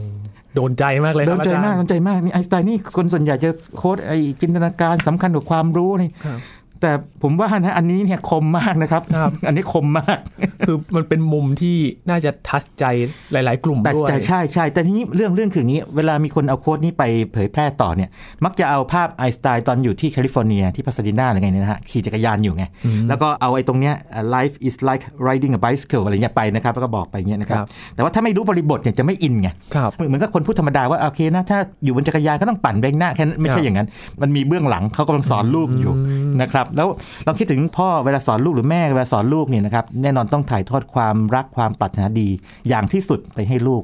[0.55, 6.39] โดนใจมากเลยครับโดนใจอาจารย์มากโดนใจมากนี่ไอน์สไตน์นี่คนส่วนใหญ่จะ quote ไอ้จินตนาการสำคัญกว่าความรู้นี่ครับ
[6.81, 6.91] แต่
[7.24, 10.17] ผมว่านะอันนี้เนี่ยคมมากนะครับครับอันนี้คมมาก
[10.65, 11.77] คือมันเป็นมุมที่
[12.09, 12.86] น่าจะ touch ใจ
[13.31, 18.09] หลาย ๆ กลุ่มแต่ด้วยแต่ใช่ใช่แต่ทีนี้เรื่องเรื่องคืออย่างนี้ เวลามีคนเอา quote นี้ไปเผยแพร่ต่อเนี่ย
[18.45, 22.63] มักจะเอาภาพไอน์สไตน์ตอนอยู่ที่แคลิฟอร์เนียที่พาซาดินาอะไรไงเนี่ยนะฮะขี่จักรยานอยู่ไง
[23.09, 23.95] แล้วก็เอาไอ้ตรงเนี้ย
[24.36, 33.88] life is like riding a bicycle อะไรเงี้ยไปนะครับ แล้วก็บอกไปเงี้ยนะครับครับแต่ว่าถ้าไม่รู้บริบทเนี่ยจะไม่อินไงครับเหมือนเหมือนกับคนพูดธรรมดาว่าโอเคนะถ้าอยู่บนจักรยานก็ต้องปั่นแบงหน้าแค่นั้นไม่ครัใช่บอย่างนั้น
[34.21, 35.93] มันมีเบื้องหลังเขากำลังสอนลูกอยู่
[36.41, 36.88] นะครับแล้ว
[37.25, 42.29] ลองคิดถึงพ่อเวลาสอนลูกหรือแม่เวลาสอนลูกเนี่ยนะครับแน่นอนต้องถ่ายทอดความรักความปรารถนาดี
[42.69, 43.83] อย่างที่สุดไปให้ลูก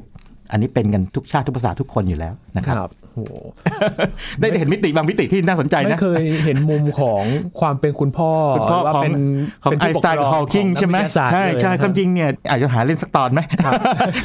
[0.50, 2.76] อันนี้เป็นกันทุกชาติทุกภาษาทุกคนอยู่แล้วนะครับ
[3.16, 3.34] โอ้โห
[4.40, 7.22] ได้ได้เห็นมิติบางมิติที่น่าสนใจไม่นะเคยเห็นมุมของ
[7.60, 9.14] ความเป็นคุณพ่อคุณพ่อหรืว่าของเป็น
[9.64, 13.40] ของเป็นไอผู้น์สไตน์ปกับครฮอองว์กิงของใช่ไหมนักวิทยาศาสตร์ใช่ใช่เลยนะความจริงเนี่ยอาจจะหาเล่นสักตอนไหม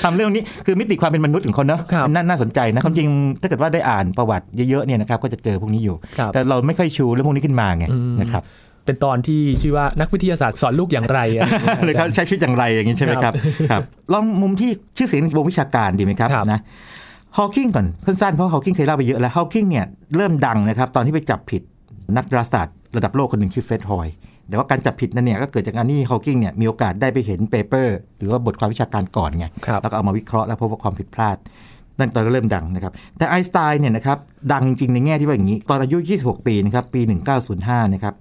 [0.03, 3.07] ทำเรื่องนี้คือมิติความเป็นมนุษย์ของคนเนอะครับน่าน่าสนใจนะความจริง
[3.41, 8.43] ถ้าเกิดว่าได้อ่านประวัติเยอะๆเนี่ยนะครับก็จะเจอพวกนี้อยู่ครับแต่เราไม่ค่อยชูเรื่องพวกนี้ขึ้นมาไงอืมนะครับ
[8.85, 13.33] เป็นตอนที่ชื่อว่านักวิทยาศาสตร์สอนลูกอย่างไรอะไรอย่างเงี้ยเลยเขาใช้ชีวิตอย่างไรอย่างนี้ใช่ไหมครับ
[13.71, 13.81] ครับ
[14.13, 16.59] ลองมุมที่ชื่อเสียงในวงวิชาการดีไหมครับครับนะ
[17.37, 21.61] ฮอว์กิงก่อนสั้นๆเพราะฮอว์กิงเคยเล่าไปเยอะแล้วฮอว์กิงเนี่ยเริ่มดังนะครับตอนที่ไปจับผิด
[22.17, 24.07] นักดาราศาสตร์ระดับโลกคนหนึ่งชื่อเฟร็ดฮอย
[24.47, 31.37] แต่ว่าการจับผิดนั่นเนี่ยก็เกิดจากการที่ฮอว์กิงเนี่ยมีโอกาสได้ไปเห็น paper หรือว่าบทความวิชาการก่อนไงครับแล้วก็เอามาวิเคราะห์แล้วพบว่าความผิดพลาด
[31.99, 34.17] นั่นตอนก็เริ่มดังนะครับแต่ไอน์สไตน์เนี่ยนะครับ
[34.53, 37.01] ดังจริงในแง่ที่ว่าอย่างนี้ ตอนอายุ 26 ปีนะครับปี
[37.47, 38.15] 1905นะครับ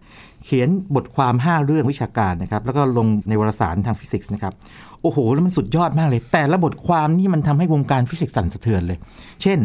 [0.45, 4.53] เขียนบทความ 5 เรื่องวิชาการนะครับแล้วก็ลงในวารสารทางฟิสิกส์นะครับ
[5.03, 8.99] โอ้โห แล้วมันสุดยอดมากเลย แต่ละบทความนี่มันทำให้วงการฟิสิกส์สั่นสะเทือนเลย
[9.43, 9.59] เช่น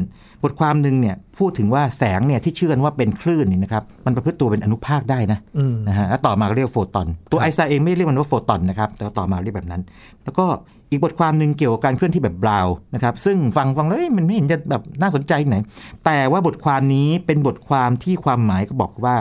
[0.43, 9.81] บทความหนึ่งเนี่ยพูดถึงว่าแสงเนี่ยที่เชื่อกันว่าเป็นคลื่นนี่นะครับมันประพฤติตัวเป็นอนุภาคได้นะอืมนะฮะแล้วต่อมาก็เรียกโฟตอน ตัวไอน์สไตน์เองไม่ได้เรียกมันว่าโฟตอนนะครับแต่ว่าต่อมาเรียกแบบนั้น
[10.23, 10.45] แล้วก็
[10.89, 15.57] อีกบทความหนึ่งเกี่ยวกับการเคลื่อนที่แบบบราวน์นะครับซึ่งฟังฟังแล้วเอ้ยมันไม่เห็นจะแบบน่าสนใจที่ไหน
[16.05, 19.15] แต่ว่าบทความนี้เป็นบทความที่ความหมายก็บอกว่า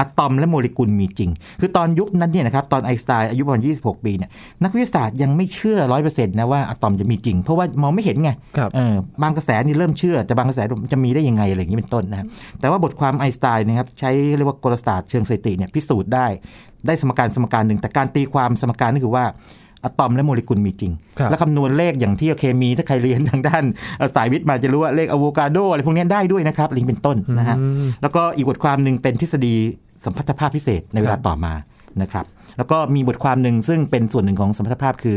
[0.00, 1.30] อะตอมและโมเลกุลมีจริง
[1.60, 4.30] คือตอนยุคนั้นเนี่ยนะครับตอนไอน์สไตน์อายุประมาณ 26 ปีเนี่ย
[4.62, 12.26] นักวิทยาศาสตร์ยังไม่เชื่อร้อยเปอร์เซ็นต์นะว่าอะตอมจะมีจริง เพราะว่ามองไม่เห็นไงครับเออบางกระแสนี่เริ่มเชื่อ แต่บางกระแสมันจะมีได้ยังไงอะไรอย่างนี้เป็นต้นนะครับ
[12.60, 16.26] แต่ว่าบทความไอน์สไตน์นะครับใช้เรียกว่ากลศาสตร์เชิงสถิติเนี่ยพิสูจน์ได้
[16.86, 19.24] ได้สมการสมการหนึ่งแต่การตีความสมการนี่คือว่า
[19.84, 23.64] อะตอมและโมเลกุลมีจริงครับและคำนวณเลขอย่างที่เคมีถ้าใครเรียนทางด้าน
[23.98, 29.54] เอ่อสายวิทย์มาจะรู้ว่าเลขอาโวกาโดรอะไรพวกนี้ได้ด้วยนะครับนี่เป็นต้นนะฮะอืมแล้วก็อีกบทความหนึ่งเป็นทฤษฎี
[30.04, 31.52] สัมพัทธภาพพิเศษในเวลาครับต่อมา
[32.02, 32.24] นะครับ
[32.58, 35.16] แล้วก็มีบทความหนึ่งซึ่งเป็นส่วนหนึ่งของสัมพัทธภาพคือ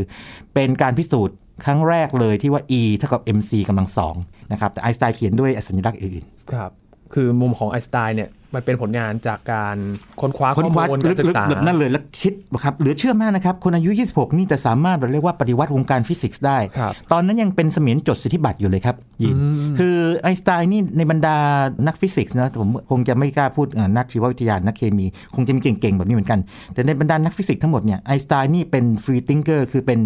[0.53, 4.15] เป็นการพิสูจน์ครั้งแรกเลยที่ว่า E เท่ากับ mc กำลังสอง
[4.51, 6.71] นะครับแต่ไอน์สไตน์เขียนด้วยสัญลักษณ์อื่นครับ
[7.13, 9.75] คือมุมของไอน์สไตน์เนี่ย มันเป็นผลงานจากการ
[10.21, 12.33] ค้นคว้าๆข้ค้อนคว้ามูลการศึลึกกษาๆแบบนั้นเลยแล้วคิด
[12.63, 21.35] ครับเหลือเชื่อมากนะครับ คนอายุ 26 นี่แต่สามารถแบบเรียกว่าปฏิวัติวงการฟิสิกส์ได้ครับตอนนั้นยังเป็นเสมียนจดสิทธิบัตรอยู่เลยครับยินอืมคือไอน์สไตน์นี่ในบรรดา
[21.87, 26.39] นักฟิสิกส์นะผมคงจะไม่กล้าพูดเอ่อนักชีววิทยานักเคมี คงจะมีเก่งๆแบบนี้เหมือนกัน
[26.73, 29.99] แต่ในบรรดานักฟิสิกส์ทั้งหมดเนี่ยไอน์สไตน์นี่เป็น free thinker คือเป็น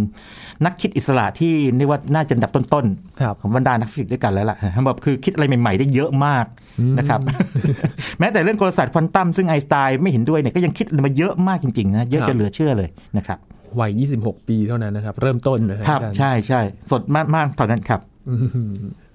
[0.66, 2.86] นักคิดอิสระที่เรียกว่าน่าจะอันดับต้น
[3.22, 6.46] ครับๆของบรรดานักฟิสิกส์ด้วยกันแล้วล่ะแบบคือคิดอะไรใหม่ๆ ได้เยอะมาก
[6.98, 7.20] นะครับ
[8.20, 13.38] แม้แต่เรื่องกลศาสตร์ควอนตัมซึ่งไอน์สไตน์ไม่เห็นด้วยเนี่ยก็ยังคิดมาเยอะมากจริงๆนะเยอะครับจะเหลือเชื่อเลยนะครับ
[13.80, 13.92] วัย
[14.22, 17.02] 26 ปีเท่านั้นนะครับ เริ่มต้นนะฮะครับอาจารย์ใช่ใช่สด
[17.36, 18.42] มากๆตอนนั้นครับอืม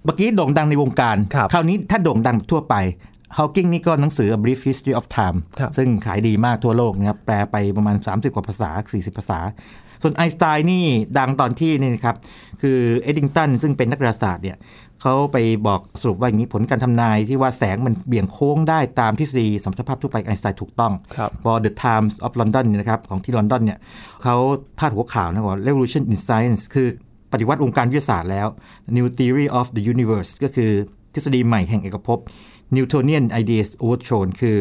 [0.05, 2.77] เมื่อกี้โด่งดังในวงการ ครับคราวนี้ถ้าโด่งดังทั่วไป
[3.37, 9.41] Hawking นี่ก็หนังสือ A Brief History of Time ครับซึ่งขายดีมากทั่วโลกนะครับ แปลไปประมาณ 30 กว่าภาษา 40 ภาษา
[10.03, 10.85] ส่วนไอน์สไตน์นี่
[11.19, 12.17] ดังตอนที่นี่นะครับ
[12.63, 14.57] คือเอ็ดดิงตันซึ่งเป็นนักดาราศาสตร์เนี่ย
[15.03, 23.79] เขาไปบอกสรุปว่าอย่างนี้ผลการทำนายที่ว่าแสงมันเบี่ยงโค้งได้ตามทฤษฎีสมรรถภาพทั่วไปไอน์สไตน์ถูกต้องครับพอ The Times of London เนี่ยนะครับของที่ลอนดอนเนี่ย
[24.23, 24.37] เขา
[24.79, 26.89] พาดหัวข่าวนะว่า Revolution in Science คือ
[27.33, 28.47] ปฏิวัติวงการวิทยาศาสตร์แล้ว
[28.97, 30.71] New Theory of the Universe ก็คือ
[31.15, 32.19] ทฤษฎีใหม่แห่งเอกภพ
[32.77, 34.57] Newtonian Ideas Overthrown คือ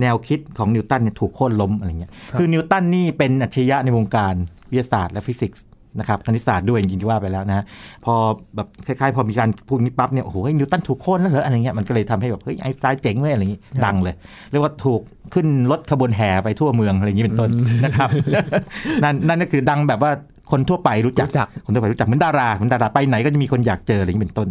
[0.00, 4.34] แนวคิดของนิวตันเนี่ยถูกโค่นล้มอะไรเงี้ย คือนิวตันนี่เป็นอัจฉริยะในวงการ
[4.70, 5.64] วิทยาศาสตร์และฟิสิกส์
[5.98, 7.64] นะครับคณิตศาสตร์ด้วยจริงๆที่ว่าไปแล้วนะฮะ
[8.04, 8.14] พอ
[8.56, 14.14] แบบคล้ายๆ พอมีการพูดนี้ปั๊บเนี่ยโอ้โหเฮ้ยนิวตันถูกโค่นแล้วเหรออะไรเงี้ยมันก็เลยทำให้แบบเฮ้ยไอน์สไตน์เจ๋งเว้ยอะไรอย่างงี้ดังเลย
[14.50, 15.00] เรียกว่าถูก
[15.34, 17.50] ขึ้นรถขบวนแห่ไปทั่วเมืองอะไรอย่างนี้เป็นต้น
[17.84, 18.08] นะครับ
[19.02, 20.10] นั่นนั่นก็คือดังแบบว่า
[20.50, 24.48] คนทั่วไปรู้จักรู้จักคนทั่วไปรู้จักเหมือนดาราเหมือนดาราไปไหนก็จะมีคนอยากเจออะไรอย่างนี้เป็นต้น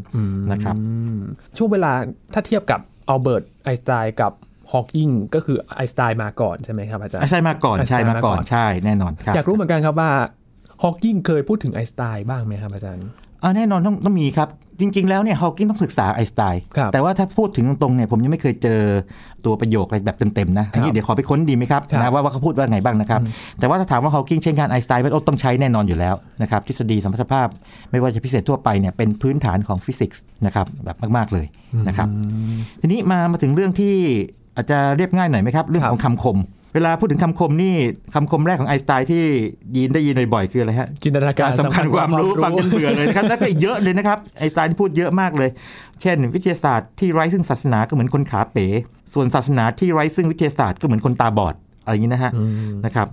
[0.52, 0.84] นะครับอื
[1.18, 1.20] ม
[1.58, 1.92] ช่วงเวลา
[2.34, 4.32] ถ้าเทียบกับอัลเบิร์ตไอน์สไตน์กับ
[4.72, 10.10] ฮอว์กิงก็คือไอน์สไตน์มาก่อนใช่ไหมครับอาจารย์ใช่มาก่อนใช่มาก่อนใช่แน่นอนครับอยากรู้เหมือนกันครับว่า
[10.84, 13.08] ฮอว์กิงเคยพูดถึงไอน์สไตน์บ้างไหมครับอาจารย์
[13.44, 18.82] อ่าแน่นอนต้องต้องมีครับ จริง ๆ แล้วเนี่ยฮอว์กิงต้องศึกษาไอน์สไตน์ครับแต่ว่าถ้าพูดถึงตรงๆเนี่ยผมยังไม่เคยเจอ
[19.46, 23.22] ตัวประโยคอะไรแบบเต็มๆนะอันนี้เดี๋ยวขอไปค้นดีไหมครับครับนะว่าว่าเขาพูดว่าไงบ้างนะครับ
[23.60, 27.48] แต่ว่าถ้าถามว่าฮอว์กิงใช้งานไอน์สไตน์เป็นโอ้ต้องใช้แน่นอนอยู่แล้วนะครับทฤษฎีสัมพัทธภาพ
[27.92, 31.46] ไม่ว่าจะพิเศษทั่วไปเนี่ยเป็นพื้นฐานของฟิสิกส์นะครับแบบมากๆเลย
[31.88, 32.08] นะครับ
[32.82, 33.94] ทีนี้มามาถึงเรื่องที่
[34.56, 36.38] อาจจะเรียบง่ายหน่อยไหมครับ เรื่องของคำคม
[36.74, 37.76] เวลาพูดถึงคำคมนี่
[38.16, 39.24] คำคมแรกของไอน์สไตน์ที่
[39.76, 45.50] ยินได้ยินบ่อยๆคืออะไรฮะจินตนาการสำคัญความรู้ฟังจนเบื่อเลยนะครับแล้วก็อีกเยอะเลยนะครับไอน์สไตน์พูดเยอะมากเลย
[46.02, 48.68] เช่น วิทยาศาสตร์ที่ไร้ซึ่งศาสนาก็เหมือนคนขาเป๋
[49.14, 52.32] ส่วนศาสนาที่ไร้ซึ่งวิทยาศาสตร์ก็เหมือนคนตาบอดอะไรอย่างนี้นะฮะ
[52.86, 53.08] นะครับ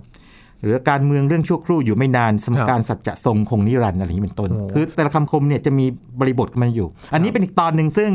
[0.63, 5.85] หรือการเมืองเรื่องชั่วครู่อยู่ไม่นาน สมการสัจจะทรงคงนิรันดร์อะไรอย่างนี้เป็นต้นโอ้คือแต่ละคำคมเนี่ยจะมี
[6.19, 8.11] บริบทของมันอยู่ อันนี้เป็นอีกตอนหนึ่งซึ่ง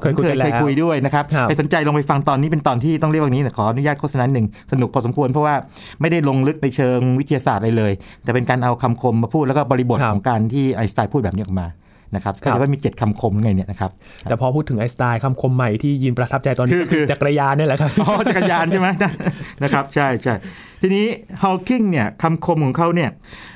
[0.00, 5.54] เคยคุยกันแล้วเคยคุยด้วยนะครับครับใครสนใจลองไปฟังตอนนี้เป็นตอนที่ต้องเรียกว่าอย่างนี้แต่ขออนุญาตโฆษณาหนึ่งสนุกพอสมควรเพราะว่า
[6.00, 7.92] ไม่ได้ลงลึกในเชิงวิทยาศาสตร์อะไรเลย
[8.24, 11.66] แต่เป็นการเอาคำคมมาพูดแล้วก็บริบทครับของการที่ไอน์สไตน์พูดแบบนี้ออกมา
[12.14, 13.90] นะครับครัก็บจะว่ามีเจ็ดคำคมไงเนี่ยนะครับ
[14.24, 18.88] แต่พอพูดถึงไอน์สไตล์คำคมใหม่ที่ยินประทับใจตอนนี้คือก็คือคือจักรยานนี่แหละครับอ๋อจักรยานใช่ไหม
[19.62, 20.34] นะครับใช่ใช่
[20.84, 21.06] ทีนี้
[21.42, 23.10] ฮอ w กิงเนี่ยคำคมของเขาเนี่ย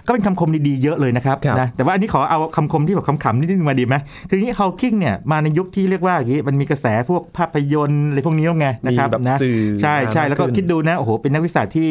[0.07, 3.97] ก็เป็นคำคมดีๆเยอะเลยนะครับครับนะแต่ว่าอันนี้ขอเอาคำคมที่แบบขำๆนิดนึงมาดีไหม
[4.29, 11.91] คืออย่างนี้ฮอ w กิงเนี่ยมาในยุคที่เรียกว่าอย่างนี้มันมีกระแสพวกภาพยนตร์อะไรพวกนี้แล้วไงนะครับมีแบบนะสื่อใช่ใช่มากแล้วก็ขึ้นคิดดูนะโอ้โหเป็นนักวิทยาศาสตร์ที่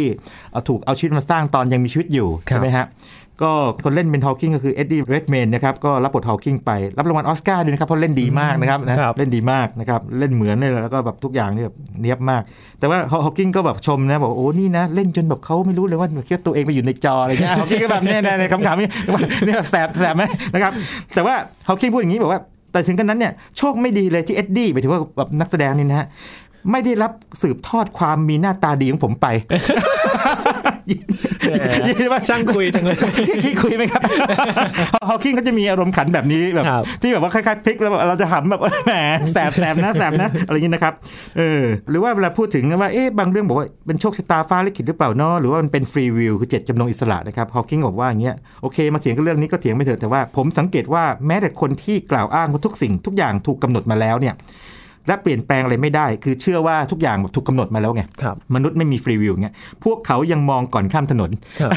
[0.51, 2.85] เอาถูกเอาชีวิตมาสร้างตอนยังมีชีวิตอยู่ครับใช่ไหมฮะ
[3.41, 3.51] ก็
[3.83, 12.41] คนเล่นเป็นฮอ w กิงก็คือเอ็ดดี้เรดแมนนะครับก็รับบทฮอ w กิงไป รับรางวัลออสการ์ด้วยนะครับเพราะเล่นดีมากนะครับนะครับเล่นดีมากนะครับเล่นเหมือนเลยแล้วก็แบบทุกอย่างนี่แบบเนียบมาก
[12.79, 20.71] แต่ว่าฮอ w กิงก็แบบชมนะบอกโอ้นี่นะ เล่นจนแบบเขาไม่รู้เลยว่าคิดว่าตัวเองไปอยู่ในจออะไรเงี้ยฮอ w กิงก็แบบเนี่ยเนี่ยเนี่ยคำถามนี้ว่าเนี่ยแบบแสบแสบไหมนะครับ
[21.13, 21.35] แต่ว่า
[21.67, 26.07] ฮอ w กิงพูดอย่างนี้บอกว่า แต่ถึงกระนั้นเนี่ยโชคไม่ดีเลยที่เอ็ดดี้หมายถึงว่าแบบนักแสดงนี่นะฮะ
[26.71, 29.53] ไม่ได้รับสืบทอดความมีหน้าตาดีของผมไปแหม
[30.91, 30.95] ยิ
[32.07, 32.97] นว่าช่างคุยจังเลย
[33.43, 34.01] ที่คุยไหมครับ
[35.07, 38.93] ฮอ w กิงเขาจะมีอารมณ์ขันแบบนี้แบบครับที่แบบว่าคล้ายๆพลิกแล้วแบบเราจะหำแบบแหม
[39.33, 40.93] แสบแสบนะแสบนะอะไรอย่างนี้นะครับ
[41.37, 54.35] เออหรือว่าเวลาพูดถึงว่าเอ๊ะบางเรื่องบอกว่าเป็นโชคชะตาฟ้าลิขิตหรือเปล่าเนาะหรือว่ามันเป็นฟรีวิวคือเจ็ดจำนงอิสระนะครับฮอ w กิงบอกว่าอย่างเงี้ยโอเคมาเถียงกันเรื่องนี้ก็เถียงไม่เถอะแต่ว่า ผมสังเกตว่าแม้แต่คนที่กล่าวอ้างว่าทุกสิ่งทุกอย่างถูกกำหนดมาแล้วเนี่ย
[55.07, 61.71] และเปลี่ยนแปลงอะไรไม่ได้ คือเชื่อว่าทุกอย่างแบบถูกกำหนดมาแล้วไงครับมนุษย์ไม่มีฟรีวิวเงี้ยพวกเขายังมองก่อนข้ามถนนครับ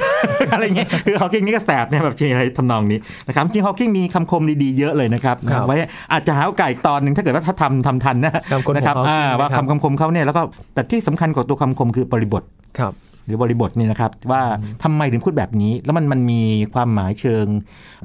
[0.53, 5.77] อะไรเงี้ยคือฮอว์กิงนี่ก็แสบเนี่ยแบบอะไรทำนองนี้นะครับจริงฮอว์กิงมีคำคมดีๆเยอะเลยนะครับครับไว้
[6.13, 10.43] อาจจะหาโอกาสอีกตอนหนึ่งถ้าเกิดว่าถ้าทำทำทันนะคำคมของนะครับ Hawking อ่าว่านะครับคำคำคมเขาเนี่ยแล้วก็
[10.75, 12.43] แต่ที่สำคัญกว่าตัวคำคมคือบริบท
[12.79, 12.93] ครับ
[13.27, 14.43] หรือบริบทนี่นะครับว่า
[14.83, 16.43] ทำไมถึงพูดแบบนี้ แล้วมันมันมี
[16.75, 17.47] ความหมายเชิง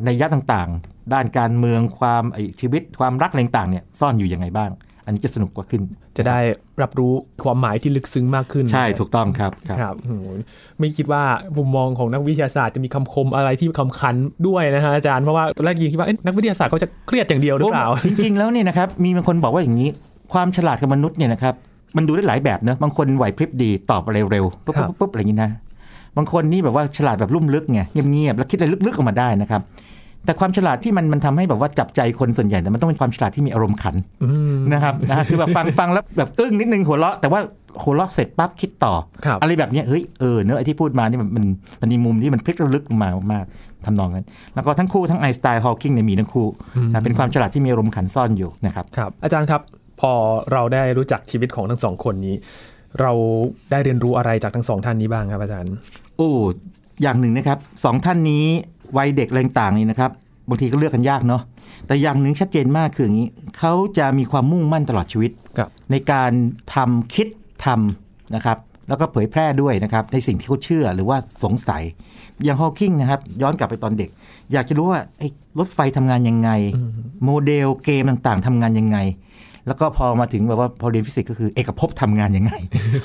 [0.05, 4.69] ในยยะต่างๆ ด้านการเมืองความไอ้ชีวิตความรักอะไรต่างๆเนี่ยซ่อนอยู่ยังไงบ้าง
[5.05, 5.81] อันนี้จะสนุกกว่าขึ้น
[6.17, 6.39] จะได้
[6.81, 7.13] รับรู้
[7.43, 10.13] ความหมายที่ลึกซึ้งมากขึ้น ใช่ถูกต้องครับครับครับโอ้โห
[10.79, 11.23] ไม่คิดว่า
[11.57, 14.15] มุมมองของนักวิทยาศาสตร์จะมีคำคมอะไรที่คำคัน
[14.47, 19.89] ด้วยนะฮะอาจารย์เพราะว่าตอนแรกยินคิดว่าเอ๊ะนักวิทยาศาสตร์เขาจะเครียดอย่างเดียวหรือเปล่า จริง ๆ แล้วเนี่ยนะครับมีบางคนบอกว่าอย่างนี้
[20.33, 21.53] ความฉลาดของมนุษย์เนี่ยนะครับ
[21.97, 25.51] มันดูได้หลายแบบเนะบางคนไหวพริบดีตอบอะไรเร็วปุ๊บครับปุ๊บปุ๊บอะไรอย่างนี้นะ
[26.17, 29.61] บางคนนี่แบบว่าฉลาดแบบลุ่มลึกไงเงียบๆแล้วคิดอะไรลึกๆออกมาได้นะครับ
[30.25, 37.39] แต่ความฉลาดที่มันมันทำให้แบบว่าจับใจคนส่วนใหญ่แต่มันต้องเป็นความฉลาดที่มีอารมณ์ขันอืมนะครับนะฮะคือแบบฟังฟังแล้วแบบอึ้งนิดนึงหัวเราะแต่ว่า
[37.83, 38.93] หัวเราะเสร็จปั๊บคิดต่อ
[39.25, 41.45] ครับอะไรแบบเนี้ยเฮ้ยเออเนอะไอ้ที่พูดมานี่มันมัน
[41.81, 46.47] มันมีมุมที่มันพลิกระลึกลงมามากๆทำนองนั้น แล้วก็ทั้งคู่ทั้งไอน์สไตน์ฮอว์กิงเนี่ยมีทั้งคู่
[46.91, 49.61] นะเป็นความฉลาดที่มีอารมณ์ขันซ่อนอยู่นะครับครับ อาจารย์ครับ
[50.01, 50.11] พอ
[50.51, 52.35] เราได้รู้จักชีวิตของทั้งสองคนนี้
[53.01, 53.11] เรา
[53.71, 55.73] ได้เรียนรู้อะไรจากทั้งสองท่านนี้บ้างครับอาจารย์
[56.17, 56.29] โอ้
[57.01, 58.45] อย่างหนึ่งนะครับสองท่านนี้
[58.97, 60.11] วัยเด็กอะไรต่างๆนี่นะครับ
[60.49, 61.41] บางทีก็เลือกกันยากเนาะ
[61.87, 63.27] แต่อย่างหนึ่งชัดเจนมากคืออย่างนี้
[63.57, 66.31] เขาจะมีความมุ่งมั่นตลอดชีวิตครับในการ
[66.75, 67.27] ทำคิด
[67.65, 68.57] ทำนะครับ
[68.89, 71.83] แล้วก็เผยแพร่ด้วยนะครับในสิ่งที่เขาเชื่อหรือว่าสงสัย
[72.43, 74.09] อย่างฮอว์กิงนะครับ ย้อนกลับไปตอนเด็ก
[74.53, 75.27] อยากจะรู้ว่าไอ้
[75.59, 76.49] รถไฟทำงานยังไง
[77.25, 78.97] โมเดลเกมต่างๆทำงานยังไง
[79.67, 82.51] แล้วก็พอมาถึงแบบว่าพอเรียนฟิสิกส์ก็คือเอกภพทำงานยังไง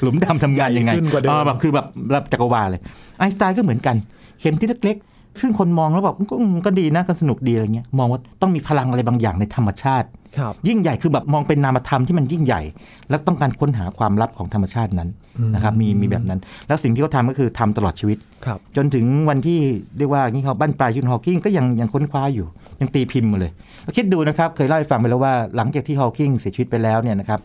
[0.03, 2.81] หลุมดำทำงานยังไงใหญ่ขึ้นกว่าเดิมอ่แบบคือแบบระดับจักรวาลเลย
[3.19, 3.97] ไอน์สไตน์ก็เหมือนกัน
[4.41, 5.08] เข็มที่เล็กๆ
[5.41, 12.63] ซึ่งคนมองแล้วแบบก็อืมก็ดีนะก็สนุกดีอะไรเงี้ยมองว่าต้องมีพลังอะไรบางอย่างในธรรมชาติครับยิ่งใหญ่คือแบบมองเป็นนามธรรมที่มันยิ่งใหญ่
[13.09, 15.09] แล้วต้องการค้นหาความลับของธรรมชาตินั้น
[15.55, 19.59] นะครับมีมีแบบนั้น แล้วสิ่งที่เขาทำก็คือทำตลอดชีวิตครับจนถึงวันที่
[19.99, 22.47] เรียกว่านี่เขาบั้นปลายชีวิตฮอว์กิงก็ยังยังค้นคว้าอยู่
[22.81, 27.41] ยังตีพิมพ์มาเลยแล้วคิดดูนะครับเคยเล่าให้ฟังไปแล้วว่าหลังจากที่ฮอว์กิงเสียชีวิตไปแล้วเนี่ยนะครับ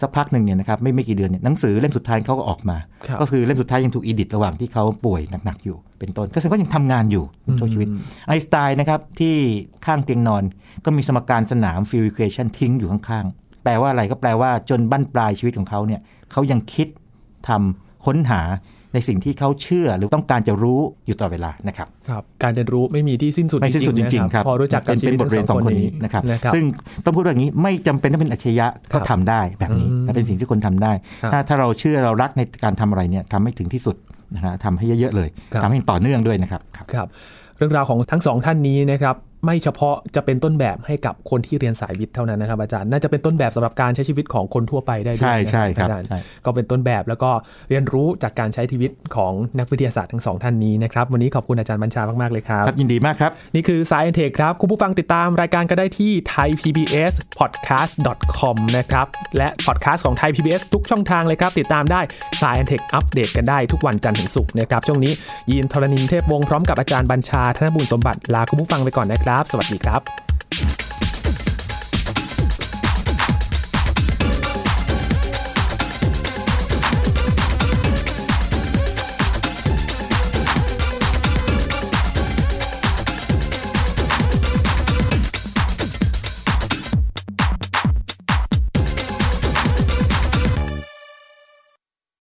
[0.00, 7.24] สักพักหนึ่งเนี่ยนะครับไม่ไม่กี่เดือนเนี่ยหนังสือเล่มสุดท้ายเขาก็ออกมาครับก็คือเล่มสุดท้ายยังถูก edit ระหว่างที่เขาป่วยหนักๆอยู่ เป็นต้น ก็แสดงว่ายังทำงานอยู่
[7.58, 7.88] ช่วงชีวิต
[8.26, 9.34] ไอน์สไตน์นะครับที่
[9.86, 10.42] ข้างเตียงนอน
[10.84, 16.00] ก็มีสมการสนาม field equation ทิ้งอยู่ข้างๆแปลว่าอะไรก็แปลว่าจนบั้นปลายชีวิตของเขาเนี่ย
[16.32, 16.88] เขายังคิด
[17.48, 18.40] ทำค้นหา
[18.94, 26.64] ในสิ่งที่เขาเชื่อหรือต้องการจะรู้อยู่ตลอดเวลานะครับครับ การเรียนรู้ไม่มีที่สิ้นสุดไม่สิ้นสุดจริงๆครับพอรู้จักกับเป็นชีวิตเป็นบทเรียนสองคนนี้นะครับนะครับซึ่ง
[27.04, 33.96] ต้องพูดว่าอย่างนี้ไม่จำเป็นต้องเป็นอัจฉริยะก็ทำได้แบบนี้อืมและเป็นสิ่งที่คนทำได้ครับถ้าถ้าเราเชื่อเรารักในการทำอะไรเนี่ยทำให้ถึงที่สุด
[34.34, 37.08] นะฮะทำให้เยอะๆเลยครับทำให้ต่อเนื่องด้วยนะครับครับครับ
[37.56, 47.30] เรื่องราวของทั้งสองท่านนี้นะครับ ไม่เฉพาะจะเป็นต้นแบบให้กับคนที่เรียนสายวิทย์เท่านั้นนะครับ อาจารย์น่าจะเป็นต้นแบบสำหรับการใช้ชีวิตของคนทั่วไปได้ด้วยใช่ใช่นะครับอาจารย์ใช่ก็เป็นต้นแบบแล้วก็
[47.68, 62.00] เรียนรู้จากการใช้ชีวิตของนักวิทยาศาสตร์ทั้งสองท่านนี้นะครับวันนี้ขอบคุณอาจารย์บัญชามากๆเลยครับครับยินดีมากครับนี่คือ Science Tech ครับคุณผู้ฟังติดตามรายการก็ได้ที่ thaipbspodcast.com นะครับและพอดแคสต์ของ Thai PBS ทุกช่องทางเลยครับติดตามได้
[62.40, 65.12] Science Tech อัปเดตกันได้ทุกวันจันทร์ถึงศุกร์นะครับช่วงนี้
[65.50, 70.29] ยีนทรณินเทพวงศ์พร้อมกับอาจารย์บัญชาธนบุญสมบัติลาคุณผู้ฟังไปก่อนนะครับ สวัสดีครับ